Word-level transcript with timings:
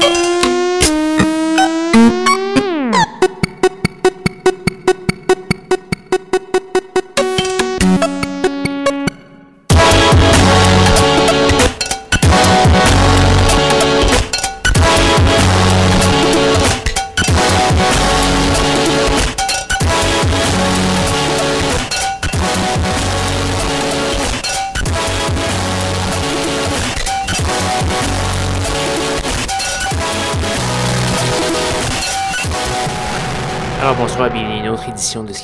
de 0.00 0.49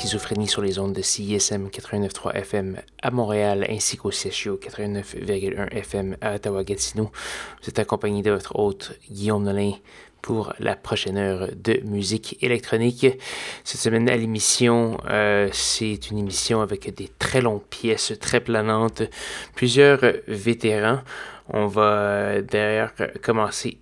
schizophrénie 0.07 0.47
sur 0.47 0.61
les 0.61 0.79
ondes 0.79 0.93
de 0.93 1.01
CISM 1.01 1.67
89.3 1.67 2.33
FM 2.35 2.77
à 3.01 3.11
Montréal 3.11 3.65
ainsi 3.69 3.97
qu'au 3.97 4.09
CHU 4.09 4.51
89.1 4.51 5.67
FM 5.73 6.15
à 6.21 6.35
Ottawa-Gatineau. 6.35 7.11
Vous 7.61 7.69
êtes 7.69 7.79
accompagné 7.79 8.21
de 8.21 8.31
votre 8.31 8.57
hôte 8.57 8.97
Guillaume 9.11 9.43
Nolin 9.43 9.73
pour 10.21 10.53
la 10.59 10.77
prochaine 10.77 11.17
heure 11.17 11.49
de 11.53 11.81
musique 11.83 12.41
électronique. 12.41 13.05
Cette 13.65 13.81
semaine 13.81 14.07
à 14.07 14.15
l'émission, 14.15 14.97
euh, 15.09 15.49
c'est 15.51 16.09
une 16.09 16.19
émission 16.19 16.61
avec 16.61 16.95
des 16.95 17.09
très 17.19 17.41
longues 17.41 17.65
pièces, 17.69 18.13
très 18.21 18.39
planantes, 18.39 19.03
plusieurs 19.55 19.99
vétérans. 20.29 21.01
On 21.49 21.67
va 21.67 22.41
d'ailleurs 22.41 22.93
commencer 23.21 23.77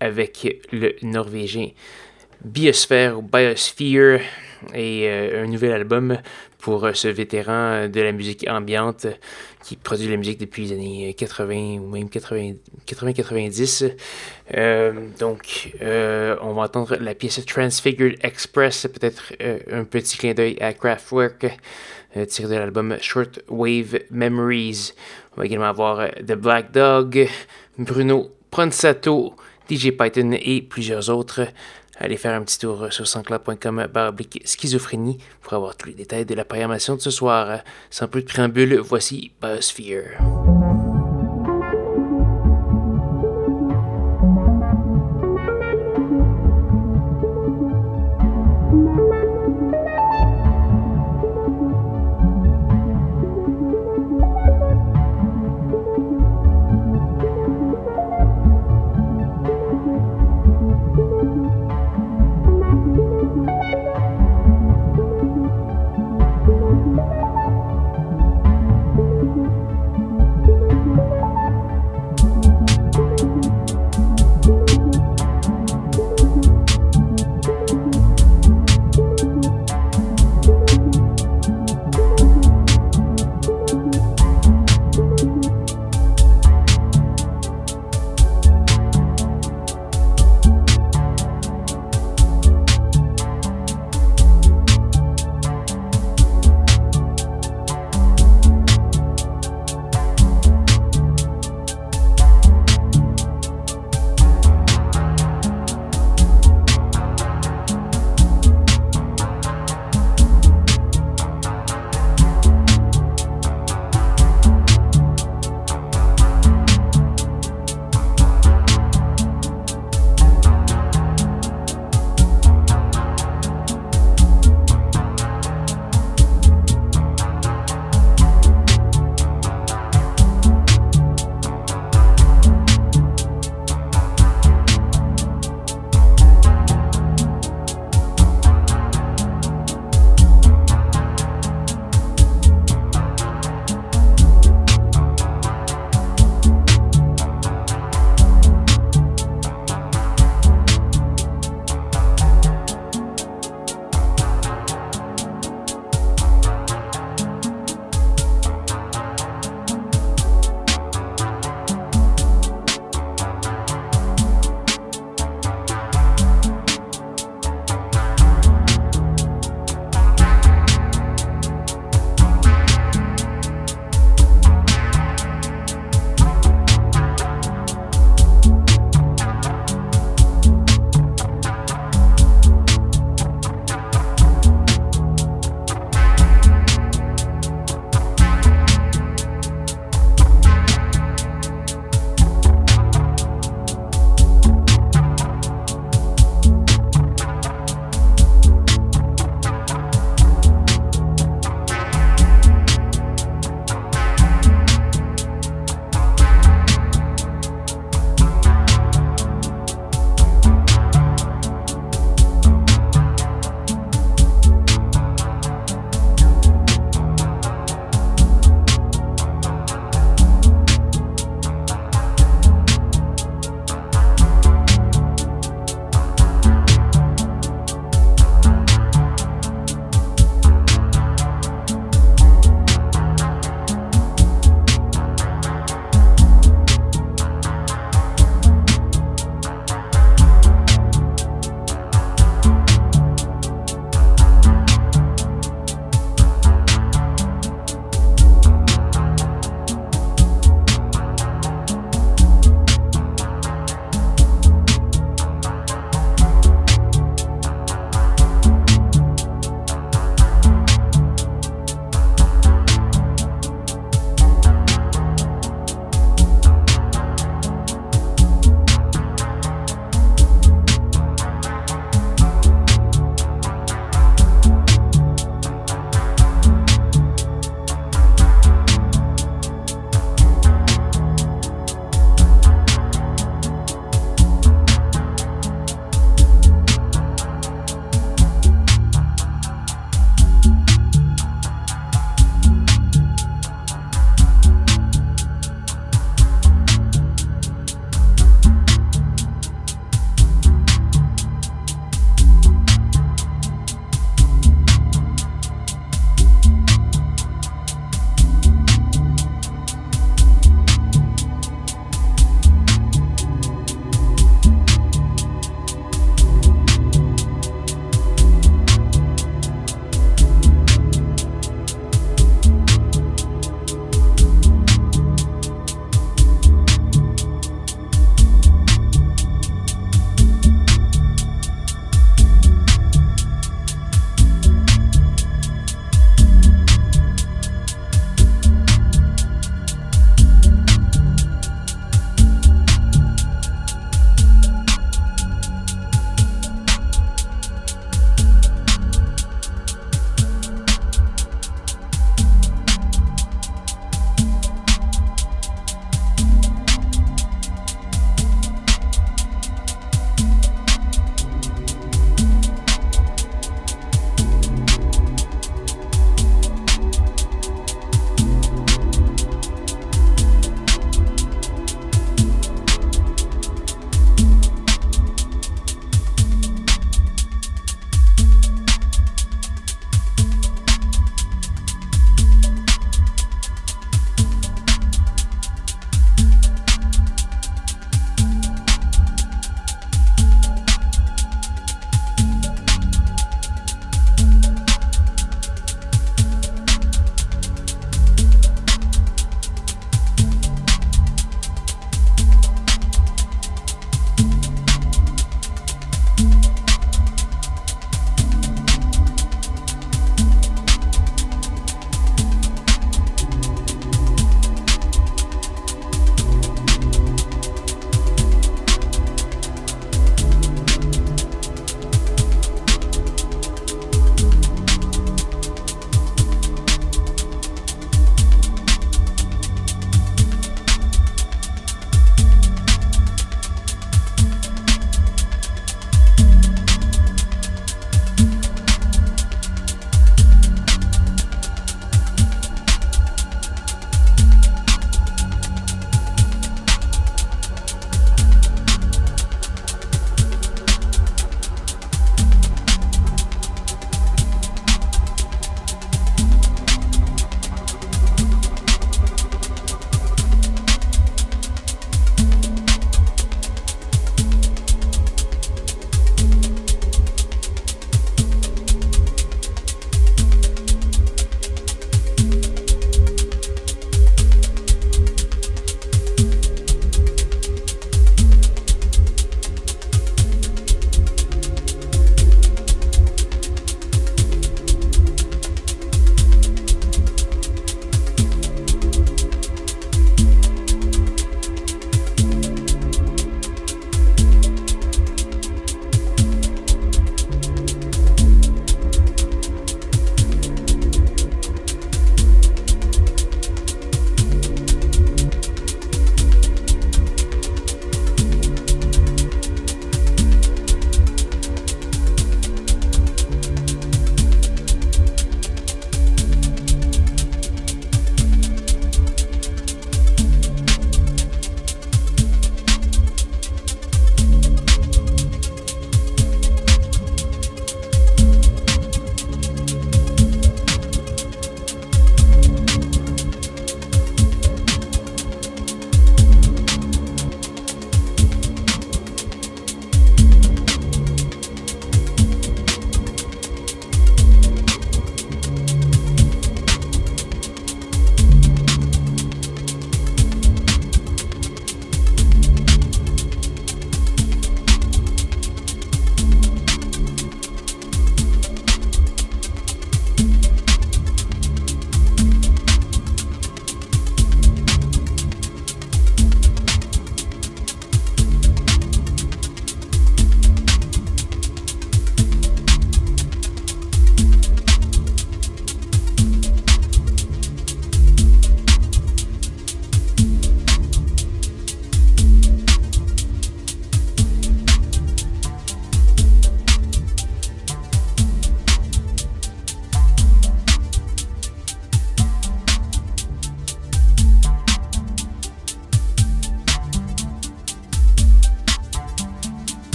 avec 0.00 0.64
le 0.72 0.96
Norvégien 1.02 1.68
Biosphere 2.46 3.18
ou 3.18 3.20
Biosphere 3.20 4.22
et 4.74 5.08
euh, 5.08 5.44
un 5.44 5.46
nouvel 5.46 5.72
album 5.72 6.18
pour 6.58 6.84
euh, 6.84 6.92
ce 6.92 7.08
vétéran 7.08 7.88
de 7.88 8.00
la 8.00 8.12
musique 8.12 8.46
ambiante 8.48 9.06
qui 9.64 9.76
produit 9.76 10.06
de 10.06 10.12
la 10.12 10.16
musique 10.16 10.38
depuis 10.38 10.66
les 10.66 10.72
années 10.72 11.14
80 11.14 11.78
ou 11.80 11.88
même 11.88 12.08
80-90. 12.08 13.92
Euh, 14.56 14.92
donc, 15.18 15.72
on 15.80 16.52
va 16.54 16.62
entendre 16.62 16.96
la 17.00 17.14
pièce 17.14 17.44
Transfigured 17.44 18.16
Express, 18.22 18.86
peut-être 18.92 19.32
un 19.70 19.84
petit 19.84 20.16
clin 20.16 20.32
d'œil 20.32 20.56
à 20.60 20.72
Kraftwerk, 20.72 21.58
tiré 22.28 22.48
de 22.48 22.54
l'album 22.54 22.96
Short 23.00 23.40
Wave 23.48 24.00
Memories. 24.10 24.92
On 25.36 25.40
va 25.40 25.46
également 25.46 25.68
avoir 25.68 26.08
The 26.14 26.32
Black 26.32 26.72
Dog, 26.72 27.28
Bruno 27.78 28.30
Pronsato, 28.50 29.34
DJ 29.70 29.90
Python 29.90 30.32
et 30.32 30.62
plusieurs 30.62 31.10
autres. 31.10 31.46
Allez 32.00 32.16
faire 32.16 32.34
un 32.34 32.42
petit 32.42 32.58
tour 32.58 32.90
sur 32.90 33.06
sanscloud.com 33.06 33.86
baroblique 33.92 34.42
schizophrénie 34.46 35.18
pour 35.42 35.52
avoir 35.52 35.76
tous 35.76 35.88
les 35.88 35.94
détails 35.94 36.24
de 36.24 36.34
la 36.34 36.46
programmation 36.46 36.96
de 36.96 37.00
ce 37.00 37.10
soir. 37.10 37.60
Sans 37.90 38.08
plus 38.08 38.22
de 38.22 38.26
préambule, 38.26 38.78
voici 38.78 39.32
BuzzFear. 39.42 40.39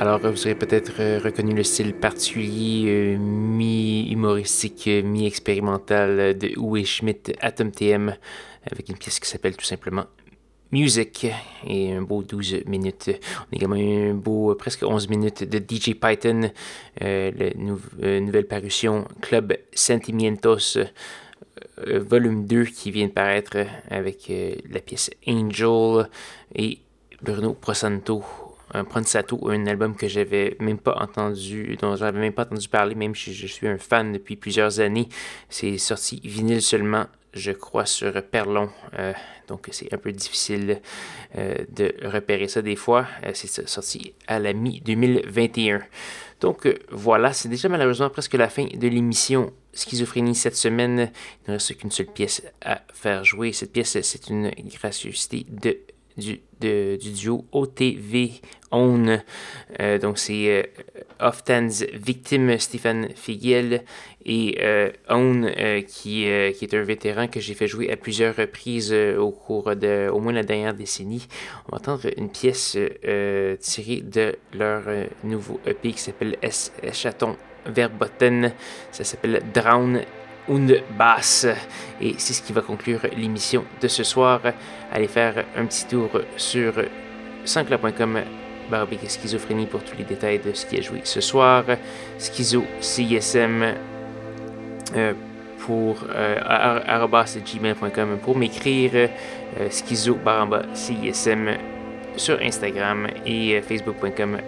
Alors, 0.00 0.18
vous 0.18 0.46
aurez 0.46 0.54
peut-être 0.54 0.94
euh, 0.98 1.20
reconnu 1.22 1.54
le 1.54 1.62
style 1.62 1.92
particulier, 1.92 2.86
euh, 2.88 3.18
mi-humoristique, 3.18 4.88
euh, 4.88 5.02
mi-expérimental 5.02 6.38
de 6.38 6.48
Uwe 6.56 6.86
Schmidt, 6.86 7.34
Atom 7.38 7.70
TM, 7.70 8.16
avec 8.64 8.88
une 8.88 8.96
pièce 8.96 9.20
qui 9.20 9.28
s'appelle 9.28 9.58
tout 9.58 9.66
simplement 9.66 10.06
Music 10.72 11.26
et 11.66 11.92
un 11.92 12.00
beau 12.00 12.22
12 12.22 12.64
minutes. 12.64 13.10
On 13.10 13.52
a 13.52 13.56
également 13.56 13.74
un 13.74 14.14
beau 14.14 14.54
presque 14.54 14.84
11 14.84 15.10
minutes 15.10 15.44
de 15.44 15.58
DJ 15.58 15.92
Python, 16.00 16.50
la 16.98 18.20
nouvelle 18.20 18.46
parution 18.46 19.06
Club 19.20 19.52
Sentimientos. 19.74 20.78
volume 21.86 22.46
2 22.46 22.64
qui 22.64 22.90
vient 22.90 23.08
de 23.08 23.12
paraître 23.12 23.66
avec 23.90 24.32
la 24.70 24.80
pièce 24.80 25.10
Angel 25.26 26.08
et 26.54 26.78
Bruno 27.20 27.52
Prosanto 27.52 28.22
un 28.72 28.84
Pronsato, 28.84 29.48
un 29.48 29.66
album 29.66 29.94
que 29.94 30.08
j'avais 30.08 30.56
même 30.60 30.78
pas 30.78 30.96
entendu, 31.00 31.76
dont 31.80 31.96
j'avais 31.96 32.18
même 32.18 32.32
pas 32.32 32.42
entendu 32.42 32.68
parler, 32.68 32.94
même 32.94 33.14
si 33.14 33.34
je 33.34 33.46
suis 33.46 33.66
un 33.66 33.78
fan 33.78 34.12
depuis 34.12 34.36
plusieurs 34.36 34.80
années. 34.80 35.08
C'est 35.48 35.78
sorti 35.78 36.20
vinyle 36.24 36.62
seulement, 36.62 37.06
je 37.34 37.52
crois, 37.52 37.86
sur 37.86 38.12
Perlon. 38.22 38.70
Euh, 38.98 39.12
donc 39.48 39.68
c'est 39.72 39.92
un 39.92 39.98
peu 39.98 40.12
difficile 40.12 40.80
euh, 41.36 41.56
de 41.70 41.94
repérer 42.04 42.48
ça 42.48 42.62
des 42.62 42.76
fois. 42.76 43.06
Euh, 43.24 43.30
c'est 43.34 43.68
sorti 43.68 44.14
à 44.26 44.38
la 44.38 44.52
mi-2021. 44.52 45.82
Donc 46.40 46.66
voilà, 46.90 47.34
c'est 47.34 47.48
déjà 47.48 47.68
malheureusement 47.68 48.08
presque 48.08 48.34
la 48.34 48.48
fin 48.48 48.64
de 48.64 48.88
l'émission 48.88 49.52
Schizophrénie 49.74 50.34
cette 50.34 50.56
semaine. 50.56 51.10
Il 51.46 51.50
ne 51.50 51.52
reste 51.54 51.76
qu'une 51.76 51.90
seule 51.90 52.06
pièce 52.06 52.42
à 52.62 52.80
faire 52.94 53.24
jouer. 53.24 53.52
Cette 53.52 53.72
pièce, 53.72 54.00
c'est 54.00 54.28
une 54.28 54.50
gracieuseté 54.50 55.44
de 55.48 55.76
du, 56.16 56.40
du 56.60 57.10
duo 57.12 57.44
OTV 57.52 58.40
Own. 58.70 59.22
Euh, 59.80 59.98
donc, 59.98 60.18
c'est 60.18 60.48
euh, 60.48 60.62
Oftan's 61.18 61.84
victime 61.92 62.58
Stéphane 62.58 63.08
Figuel 63.14 63.84
et 64.24 64.58
euh, 64.60 64.90
Own 65.08 65.50
qui, 65.86 66.26
qui, 66.54 66.64
est 66.64 66.74
un 66.74 66.82
vétéran 66.82 67.26
que 67.26 67.40
j'ai 67.40 67.54
fait 67.54 67.66
jouer 67.66 67.90
à 67.90 67.96
plusieurs 67.96 68.36
reprises 68.36 68.92
au 68.92 69.30
cours 69.30 69.74
de 69.74 70.08
au 70.10 70.20
moins 70.20 70.32
la 70.32 70.42
dernière 70.42 70.74
décennie. 70.74 71.26
On 71.66 71.72
va 71.72 71.78
entendre 71.78 72.06
une 72.16 72.30
pièce 72.30 72.76
tirée 73.60 74.02
de 74.02 74.36
leur 74.52 74.82
nouveau 75.24 75.58
EP 75.66 75.92
qui 75.92 76.00
s'appelle 76.00 76.36
S. 76.42 76.72
Chaton 76.92 77.36
Verboten. 77.66 78.52
Ça 78.92 79.04
s'appelle 79.04 79.42
Drown 79.54 80.02
une 80.50 80.82
basse. 80.98 81.46
Et 82.00 82.14
c'est 82.18 82.32
ce 82.32 82.42
qui 82.42 82.52
va 82.52 82.60
conclure 82.60 83.00
l'émission 83.16 83.64
de 83.80 83.88
ce 83.88 84.02
soir. 84.02 84.40
Allez 84.92 85.08
faire 85.08 85.44
un 85.56 85.64
petit 85.66 85.86
tour 85.86 86.10
sur 86.36 86.74
sancla.com 87.44 88.20
barbecue 88.70 89.08
schizophrénie 89.08 89.66
pour 89.66 89.82
tous 89.82 89.96
les 89.96 90.04
détails 90.04 90.38
de 90.38 90.52
ce 90.52 90.66
qui 90.66 90.78
a 90.78 90.80
joué 90.80 91.00
ce 91.04 91.20
soir. 91.20 91.64
Schizo 92.18 92.64
CSM 92.80 93.74
euh, 94.96 95.12
pour 95.66 96.04
euh, 96.08 97.06
gmail.com 97.18 98.18
pour 98.22 98.36
m'écrire. 98.36 98.92
Euh, 98.94 99.68
schizo 99.70 100.18
CSM 100.74 101.56
sur 102.16 102.40
Instagram 102.40 103.08
et 103.26 103.56
euh, 103.56 103.62
facebook.com 103.62 104.38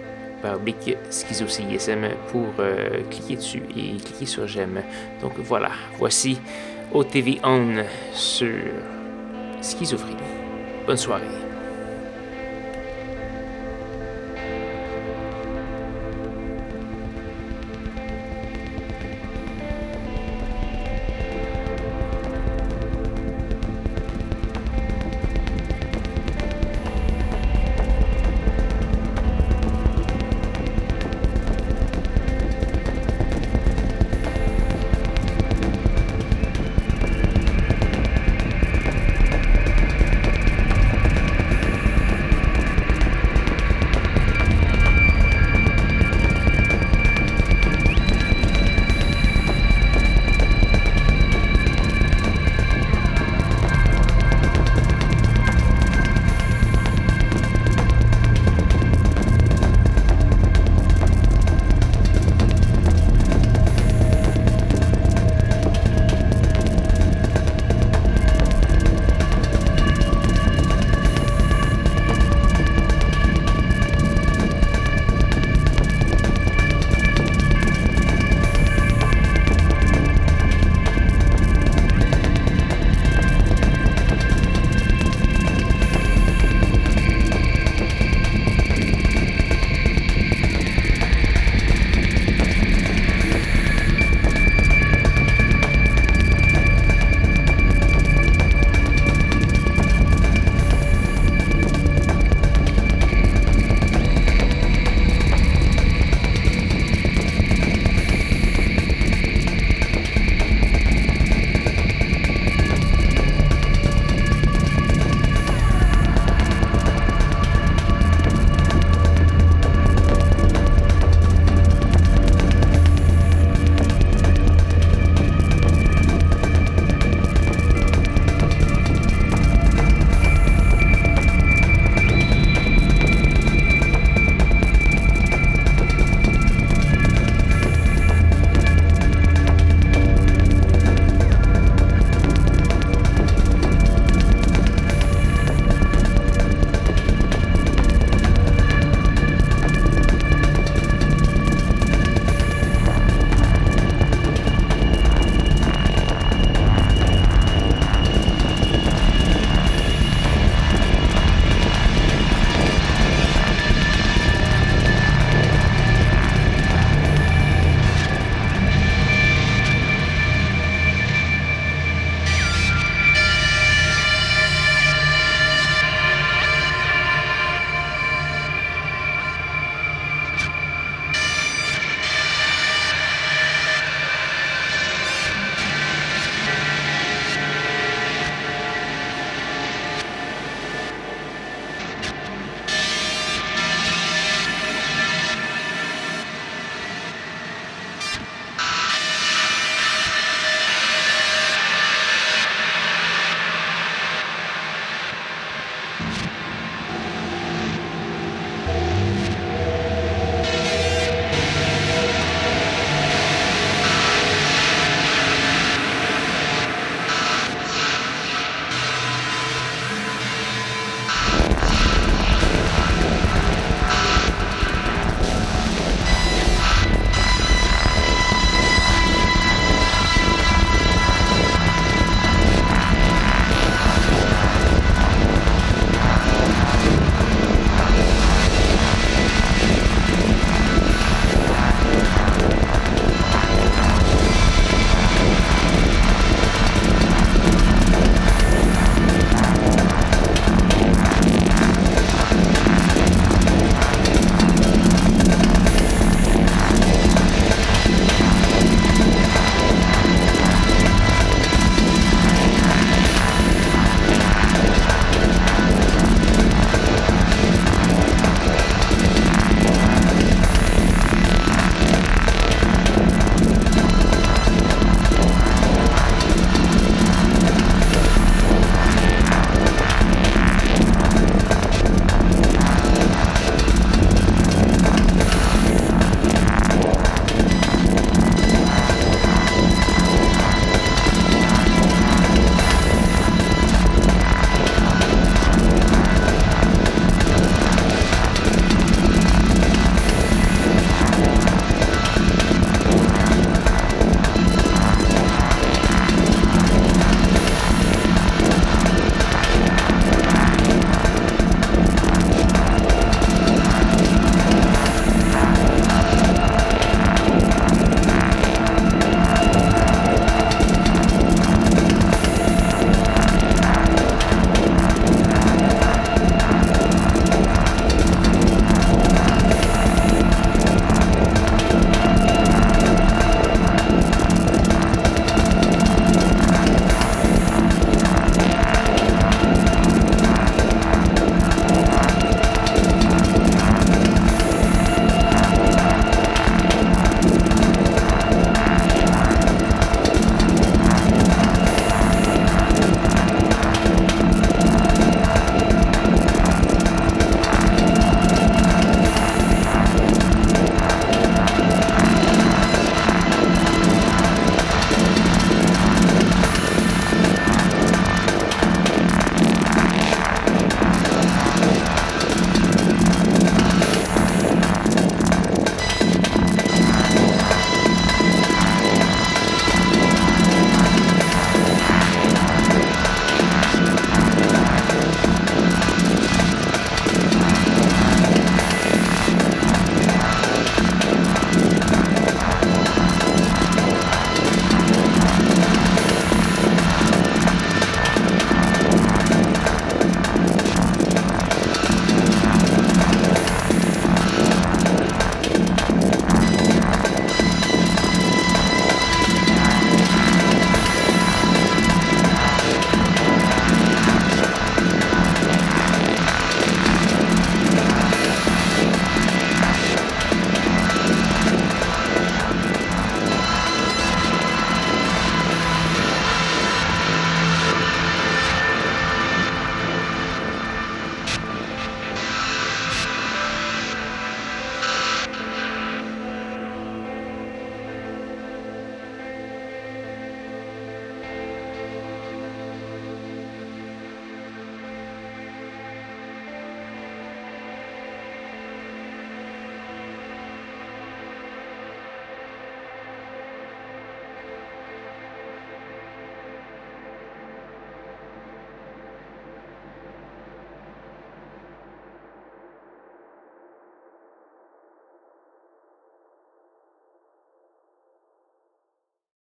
oblique 0.45 0.97
Schizo 1.11 1.47
CISM 1.47 2.09
pour 2.31 2.47
euh, 2.59 3.01
cliquer 3.09 3.35
dessus 3.35 3.63
et 3.75 3.97
cliquer 3.97 4.25
sur 4.25 4.47
j'aime. 4.47 4.81
Donc 5.21 5.33
voilà, 5.39 5.71
voici 5.97 6.39
OTV 6.91 7.39
On 7.43 7.83
sur 8.13 8.55
Schizophrénie. 9.61 10.17
Bonne 10.85 10.97
soirée. 10.97 11.42